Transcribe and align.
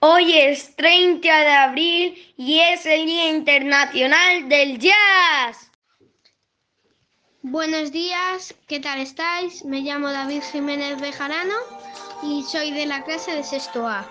Hoy 0.00 0.38
es 0.38 0.76
30 0.76 1.40
de 1.40 1.48
abril 1.48 2.34
y 2.36 2.60
es 2.60 2.86
el 2.86 3.04
Día 3.04 3.30
Internacional 3.30 4.48
del 4.48 4.78
Jazz. 4.78 5.72
Buenos 7.42 7.90
días, 7.90 8.54
¿qué 8.68 8.78
tal 8.78 9.00
estáis? 9.00 9.64
Me 9.64 9.80
llamo 9.80 10.12
David 10.12 10.44
Jiménez 10.52 11.00
Bejarano 11.00 11.56
y 12.22 12.44
soy 12.44 12.70
de 12.70 12.86
la 12.86 13.02
clase 13.02 13.34
de 13.34 13.42
sexto 13.42 13.88
A. 13.88 14.08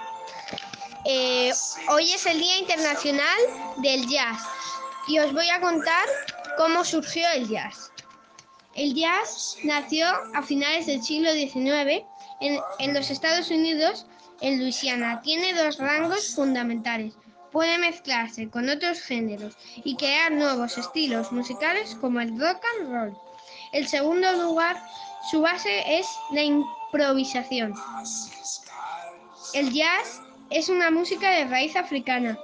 Eh, 1.06 1.54
hoy 1.88 2.12
es 2.12 2.26
el 2.26 2.38
Día 2.38 2.58
Internacional 2.58 3.40
del 3.78 4.10
Jazz 4.10 4.42
y 5.08 5.20
os 5.20 5.32
voy 5.32 5.50
a 5.50 5.62
contar 5.62 6.06
cómo 6.58 6.84
surgió 6.84 7.26
el 7.34 7.48
jazz. 7.48 7.94
El 8.78 8.94
jazz 8.94 9.58
nació 9.64 10.06
a 10.36 10.44
finales 10.44 10.86
del 10.86 11.02
siglo 11.02 11.34
XIX 11.34 12.06
en, 12.40 12.60
en 12.78 12.94
los 12.94 13.10
Estados 13.10 13.50
Unidos, 13.50 14.06
en 14.40 14.60
Luisiana. 14.60 15.20
Tiene 15.22 15.56
dos 15.56 15.80
rangos 15.80 16.36
fundamentales. 16.36 17.16
Puede 17.52 17.80
mezclarse 17.80 18.52
con 18.52 18.70
otros 18.70 19.02
géneros 19.02 19.58
y 19.84 19.96
crear 19.96 20.32
nuevos 20.32 20.78
estilos 20.78 21.32
musicales 21.32 21.96
como 21.96 22.20
el 22.20 22.40
rock 22.40 22.62
and 22.80 22.94
roll. 22.94 23.18
El 23.72 23.88
segundo 23.88 24.32
lugar, 24.34 24.78
su 25.32 25.42
base 25.42 25.98
es 25.98 26.06
la 26.32 26.44
improvisación. 26.44 27.74
El 29.56 29.74
jazz 29.74 30.22
es 30.52 30.70
una 30.70 30.92
música 30.92 31.32
de 31.32 31.46
raíz 31.46 31.76
africana. 31.76 32.38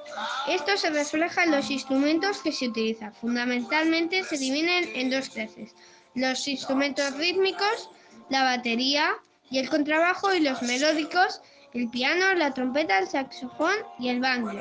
Esto 0.47 0.77
se 0.77 0.89
refleja 0.89 1.43
en 1.43 1.51
los 1.51 1.69
instrumentos 1.69 2.39
que 2.39 2.51
se 2.51 2.69
utilizan. 2.69 3.13
Fundamentalmente 3.13 4.23
se 4.23 4.39
dividen 4.39 4.89
en 4.95 5.11
dos 5.11 5.29
clases. 5.29 5.75
Los 6.15 6.47
instrumentos 6.47 7.15
rítmicos, 7.17 7.89
la 8.29 8.43
batería 8.43 9.15
y 9.49 9.59
el 9.59 9.69
contrabajo 9.69 10.33
y 10.33 10.39
los 10.39 10.61
melódicos, 10.61 11.41
el 11.73 11.89
piano, 11.89 12.33
la 12.35 12.53
trompeta, 12.53 12.99
el 12.99 13.07
saxofón 13.07 13.75
y 13.99 14.09
el 14.09 14.19
banjo. 14.19 14.51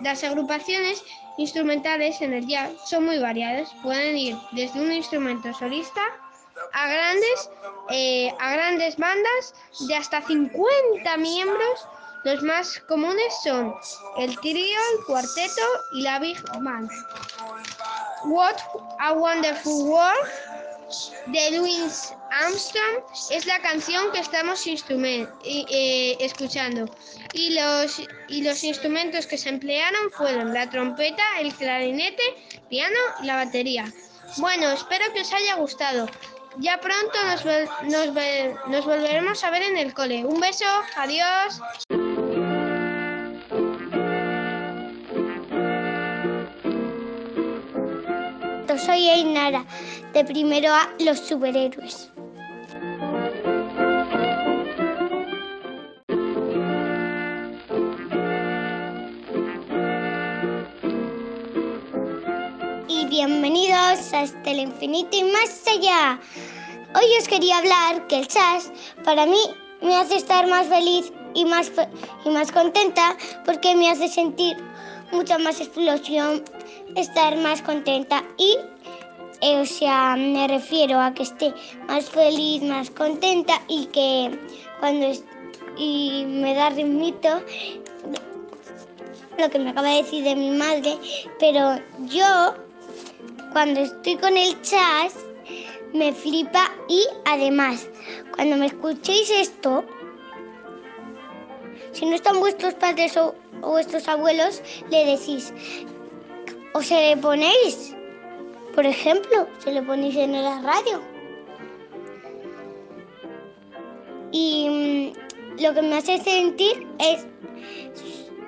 las 0.00 0.24
agrupaciones 0.24 1.02
instrumentales 1.36 2.20
en 2.20 2.32
el 2.32 2.46
jazz 2.46 2.72
son 2.86 3.04
muy 3.06 3.18
variadas. 3.18 3.70
Pueden 3.82 4.16
ir 4.16 4.36
desde 4.52 4.80
un 4.80 4.92
instrumento 4.92 5.52
solista 5.54 6.02
a 6.72 6.88
grandes, 6.88 7.50
eh, 7.90 8.32
a 8.38 8.52
grandes 8.52 8.96
bandas 8.96 9.54
de 9.88 9.96
hasta 9.96 10.22
50 10.22 11.16
miembros. 11.16 11.88
Los 12.24 12.42
más 12.42 12.80
comunes 12.88 13.34
son 13.42 13.74
el 14.16 14.38
trío, 14.40 14.78
el 14.98 15.04
cuarteto 15.06 15.62
y 15.94 16.02
la 16.02 16.18
big 16.18 16.40
band. 16.60 16.90
What 18.24 18.56
a 19.00 19.12
Wonderful 19.12 19.84
World 19.84 20.28
de 21.26 21.58
Louis 21.58 22.14
Armstrong 22.30 23.04
es 23.30 23.46
la 23.46 23.60
canción 23.60 24.10
que 24.12 24.20
estamos 24.20 24.66
eh, 24.66 26.16
escuchando 26.20 26.86
y 27.32 27.54
los, 27.54 28.00
y 28.28 28.42
los 28.42 28.64
instrumentos 28.64 29.26
que 29.26 29.36
se 29.36 29.50
emplearon 29.50 30.10
fueron 30.12 30.54
la 30.54 30.68
trompeta, 30.70 31.22
el 31.40 31.54
clarinete, 31.54 32.22
piano 32.70 32.96
y 33.22 33.26
la 33.26 33.36
batería. 33.36 33.92
Bueno, 34.38 34.70
espero 34.72 35.04
que 35.12 35.20
os 35.20 35.32
haya 35.32 35.56
gustado. 35.56 36.06
Ya 36.58 36.80
pronto 36.80 37.18
nos, 37.24 37.44
nos, 37.84 38.66
nos 38.68 38.84
volveremos 38.84 39.44
a 39.44 39.50
ver 39.50 39.62
en 39.62 39.76
el 39.76 39.92
cole. 39.92 40.24
Un 40.24 40.40
beso, 40.40 40.66
adiós. 40.96 41.60
Soy 48.94 49.08
Ainara, 49.08 49.66
de 50.12 50.24
primero 50.24 50.72
a 50.72 50.88
Los 51.00 51.18
Superhéroes. 51.18 52.12
Y 62.86 63.06
bienvenidos 63.06 64.12
hasta 64.12 64.50
el 64.52 64.60
infinito 64.60 65.16
y 65.16 65.24
más 65.24 65.66
allá. 65.66 66.20
Hoy 66.94 67.06
os 67.18 67.26
quería 67.26 67.58
hablar 67.58 68.06
que 68.06 68.20
el 68.20 68.28
jazz 68.28 68.70
para 69.04 69.26
mí 69.26 69.40
me 69.82 69.96
hace 69.96 70.18
estar 70.18 70.46
más 70.46 70.68
feliz 70.68 71.12
y 71.34 71.44
más, 71.44 71.72
y 72.24 72.30
más 72.30 72.52
contenta 72.52 73.16
porque 73.44 73.74
me 73.74 73.90
hace 73.90 74.06
sentir 74.06 74.56
mucha 75.10 75.38
más 75.38 75.60
explosión, 75.60 76.44
estar 76.94 77.36
más 77.38 77.60
contenta 77.60 78.22
y, 78.38 78.56
o 79.52 79.66
sea, 79.66 80.16
me 80.16 80.48
refiero 80.48 81.00
a 81.00 81.12
que 81.12 81.24
esté 81.24 81.52
más 81.86 82.08
feliz, 82.08 82.62
más 82.62 82.90
contenta 82.90 83.60
y 83.68 83.86
que 83.86 84.38
cuando 84.80 85.06
y 85.76 86.24
me 86.26 86.54
da 86.54 86.70
ritmito 86.70 87.28
lo 89.38 89.50
que 89.50 89.58
me 89.58 89.70
acaba 89.70 89.88
de 89.88 90.02
decir 90.02 90.24
de 90.24 90.36
mi 90.36 90.50
madre, 90.50 90.96
pero 91.40 91.76
yo 92.06 92.54
cuando 93.52 93.80
estoy 93.80 94.16
con 94.16 94.36
el 94.36 94.60
jazz 94.62 95.14
me 95.92 96.12
flipa 96.12 96.72
y 96.88 97.04
además, 97.24 97.88
cuando 98.34 98.56
me 98.56 98.66
escuchéis 98.66 99.30
esto, 99.30 99.84
si 101.92 102.06
no 102.06 102.14
están 102.14 102.40
vuestros 102.40 102.74
padres 102.74 103.16
o, 103.16 103.34
vuestros 103.60 104.08
abuelos, 104.08 104.62
le 104.90 105.06
decís, 105.06 105.52
o 106.74 106.82
se 106.82 106.94
le 106.94 107.16
ponéis, 107.16 107.94
por 108.74 108.86
ejemplo, 108.86 109.46
se 109.58 109.72
le 109.72 109.82
ponéis 109.82 110.16
en 110.16 110.32
la 110.32 110.60
radio. 110.60 111.00
Y 114.32 115.12
mm, 115.16 115.62
lo 115.62 115.74
que 115.74 115.82
me 115.82 115.96
hace 115.96 116.18
sentir 116.18 116.86
es 116.98 117.26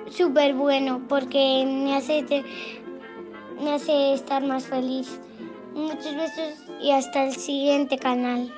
súper 0.09 0.53
bueno 0.53 1.01
porque 1.07 1.63
me 1.65 1.95
hace, 1.95 2.25
me 3.61 3.73
hace 3.73 4.13
estar 4.13 4.43
más 4.43 4.65
feliz. 4.65 5.19
Muchos 5.73 6.15
besos 6.15 6.55
y 6.81 6.91
hasta 6.91 7.25
el 7.25 7.35
siguiente 7.35 7.97
canal. 7.97 8.51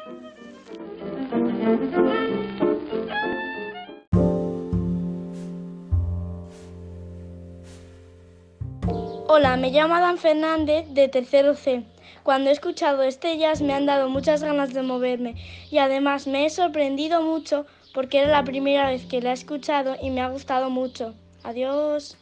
Hola, 9.39 9.55
me 9.55 9.71
llamo 9.71 9.95
Adán 9.95 10.17
Fernández 10.17 10.85
de 10.89 11.07
Tercero 11.07 11.55
C. 11.55 11.85
Cuando 12.23 12.49
he 12.49 12.51
escuchado 12.51 13.07
jazz 13.07 13.61
me 13.61 13.73
han 13.73 13.85
dado 13.85 14.09
muchas 14.09 14.43
ganas 14.43 14.73
de 14.73 14.81
moverme 14.81 15.35
y 15.71 15.77
además 15.77 16.27
me 16.27 16.45
he 16.45 16.49
sorprendido 16.49 17.21
mucho 17.21 17.65
porque 17.93 18.19
era 18.19 18.27
la 18.27 18.43
primera 18.43 18.89
vez 18.89 19.05
que 19.05 19.21
la 19.21 19.29
he 19.29 19.33
escuchado 19.33 19.95
y 20.01 20.09
me 20.09 20.19
ha 20.19 20.27
gustado 20.27 20.69
mucho. 20.69 21.15
Adiós. 21.41 22.17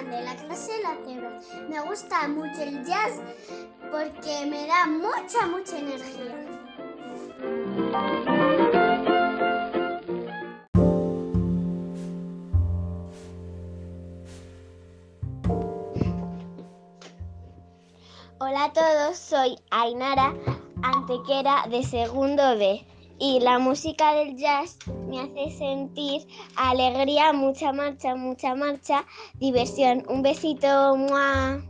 de 0.00 0.22
la 0.22 0.34
clase 0.36 0.72
la 0.82 0.96
cebra. 1.04 1.38
Me 1.68 1.80
gusta 1.80 2.26
mucho 2.28 2.62
el 2.62 2.84
jazz 2.84 3.20
porque 3.92 4.46
me 4.46 4.66
da 4.66 4.86
mucha, 4.86 5.46
mucha 5.46 5.78
energía. 5.78 6.34
Hola 18.38 18.64
a 18.64 18.72
todos, 18.72 19.18
soy 19.18 19.56
Ainara 19.70 20.34
Antequera 20.82 21.66
de 21.68 21.84
segundo 21.84 22.56
B 22.56 22.84
y 23.18 23.40
la 23.40 23.58
música 23.58 24.14
del 24.14 24.36
jazz 24.36 24.78
me 25.06 25.20
hace 25.20 25.56
sentir 25.56 26.26
alegría, 26.56 27.34
mucha 27.34 27.72
marcha, 27.72 28.16
mucha 28.16 28.54
marcha, 28.54 29.04
diversión. 29.34 30.02
Un 30.08 30.22
besito, 30.22 30.96
¡mua! 30.96 31.62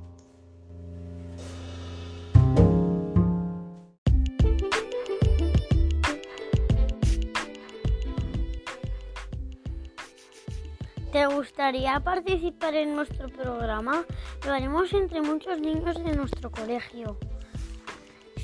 ¿Te 11.12 11.26
gustaría 11.26 12.00
participar 12.00 12.74
en 12.74 12.96
nuestro 12.96 13.28
programa? 13.28 14.04
Lo 14.46 14.52
haremos 14.52 14.92
entre 14.92 15.20
muchos 15.20 15.60
niños 15.60 16.02
de 16.02 16.16
nuestro 16.16 16.50
colegio 16.50 17.18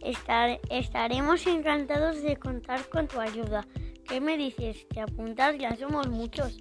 Estar, 0.00 0.58
Estaremos 0.70 1.46
encantados 1.46 2.22
de 2.22 2.38
contar 2.38 2.88
con 2.88 3.08
tu 3.08 3.20
ayuda. 3.20 3.66
¿Qué 4.08 4.22
me 4.22 4.38
dices? 4.38 4.88
¿Te 4.88 5.02
apuntas? 5.02 5.58
Ya 5.58 5.76
somos 5.76 6.08
muchos. 6.08 6.56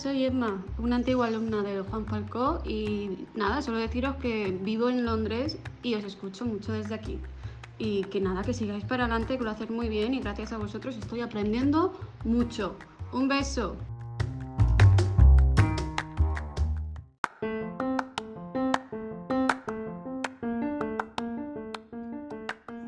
Soy 0.00 0.24
Emma, 0.24 0.64
una 0.78 0.96
antigua 0.96 1.26
alumna 1.26 1.62
de 1.62 1.82
Juan 1.82 2.06
Falcó 2.06 2.62
y 2.64 3.26
nada, 3.34 3.60
solo 3.60 3.76
deciros 3.76 4.16
que 4.16 4.50
vivo 4.50 4.88
en 4.88 5.04
Londres 5.04 5.58
y 5.82 5.94
os 5.94 6.04
escucho 6.04 6.46
mucho 6.46 6.72
desde 6.72 6.94
aquí. 6.94 7.18
Y 7.76 8.04
que 8.04 8.18
nada, 8.18 8.42
que 8.42 8.54
sigáis 8.54 8.82
para 8.84 9.04
adelante, 9.04 9.36
que 9.36 9.44
lo 9.44 9.50
hacéis 9.50 9.68
muy 9.68 9.90
bien 9.90 10.14
y 10.14 10.20
gracias 10.20 10.52
a 10.52 10.56
vosotros 10.56 10.96
estoy 10.96 11.20
aprendiendo 11.20 11.92
mucho. 12.24 12.76
Un 13.12 13.28
beso. 13.28 13.76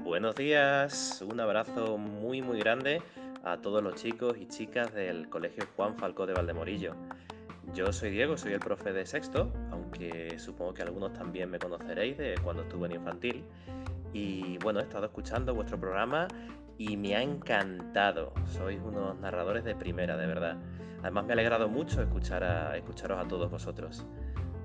Buenos 0.02 0.34
días, 0.34 1.22
un 1.28 1.40
abrazo 1.40 1.98
muy 1.98 2.40
muy 2.40 2.58
grande 2.58 3.02
a 3.44 3.58
todos 3.58 3.82
los 3.82 3.96
chicos 3.96 4.36
y 4.38 4.46
chicas 4.46 4.92
del 4.94 5.28
Colegio 5.28 5.64
Juan 5.76 5.96
Falcó 5.96 6.26
de 6.26 6.34
Valdemorillo. 6.34 6.94
Yo 7.74 7.92
soy 7.92 8.10
Diego, 8.10 8.36
soy 8.36 8.52
el 8.52 8.60
profe 8.60 8.92
de 8.92 9.06
sexto, 9.06 9.52
aunque 9.70 10.38
supongo 10.38 10.74
que 10.74 10.82
algunos 10.82 11.12
también 11.12 11.50
me 11.50 11.58
conoceréis 11.58 12.18
de 12.18 12.34
cuando 12.42 12.62
estuve 12.62 12.86
en 12.86 12.96
infantil. 12.96 13.44
Y 14.12 14.58
bueno, 14.58 14.80
he 14.80 14.82
estado 14.82 15.06
escuchando 15.06 15.54
vuestro 15.54 15.78
programa 15.78 16.28
y 16.78 16.96
me 16.96 17.16
ha 17.16 17.22
encantado. 17.22 18.32
Sois 18.46 18.80
unos 18.80 19.18
narradores 19.20 19.64
de 19.64 19.74
primera, 19.74 20.16
de 20.16 20.26
verdad. 20.26 20.56
Además 21.00 21.24
me 21.24 21.32
ha 21.32 21.34
alegrado 21.34 21.68
mucho 21.68 22.02
escuchar 22.02 22.44
a, 22.44 22.76
escucharos 22.76 23.24
a 23.24 23.26
todos 23.26 23.50
vosotros. 23.50 24.04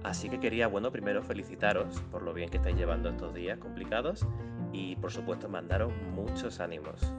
Así 0.04 0.30
que 0.30 0.40
quería, 0.40 0.68
bueno, 0.68 0.92
primero 0.92 1.24
felicitaros 1.24 2.00
por 2.12 2.22
lo 2.22 2.34
bien 2.34 2.50
que 2.50 2.58
estáis 2.58 2.78
llevando 2.78 3.10
estos 3.10 3.34
días 3.34 3.58
complicados 3.58 4.28
y 4.72 4.96
por 4.98 5.12
supuesto 5.12 5.50
mandaros 5.50 5.92
muchos 6.14 6.60
ánimos. 6.60 7.14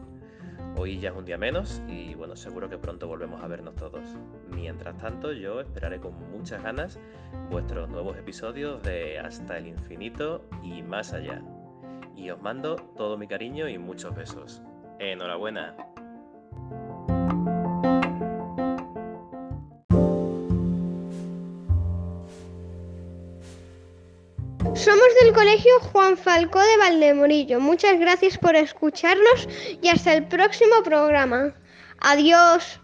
Hoy 0.81 1.01
ya 1.01 1.11
es 1.11 1.17
un 1.17 1.25
día 1.25 1.37
menos 1.37 1.83
y 1.89 2.15
bueno, 2.15 2.37
seguro 2.37 2.71
que 2.71 2.79
pronto 2.79 3.09
volvemos 3.09 3.43
a 3.43 3.49
vernos 3.49 3.75
todos. 3.75 4.17
Mientras 4.49 4.97
tanto, 4.99 5.33
yo 5.33 5.61
esperaré 5.61 5.99
con 5.99 6.15
muchas 6.31 6.63
ganas 6.63 7.01
vuestros 7.51 7.89
nuevos 7.89 8.17
episodios 8.17 8.81
de 8.85 9.19
Hasta 9.19 9.59
el 9.59 9.67
infinito 9.67 10.49
y 10.63 10.85
más 10.85 11.13
allá. 11.13 11.43
Y 12.15 12.31
os 12.31 12.41
mando 12.41 12.77
todo 12.97 13.19
mi 13.19 13.27
cariño 13.27 13.69
y 13.69 13.77
muchos 13.77 14.15
besos. 14.15 14.63
Enhorabuena. 15.01 15.75
Somos 24.75 25.09
del 25.23 25.33
Colegio 25.35 25.81
Juan 25.93 26.17
Falcó 26.17 26.61
de 26.61 26.77
Valdemorillo. 26.77 27.61
Muchas 27.61 27.99
gracias 27.99 28.39
por 28.39 28.55
escucharnos 28.55 29.49
y 29.83 29.89
hasta 29.89 30.15
el 30.15 30.27
próximo 30.27 30.83
programa. 30.85 31.55
Adiós. 32.01 32.81